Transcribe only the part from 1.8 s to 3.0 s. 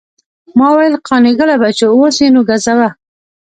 اوس یې نو ګزوه.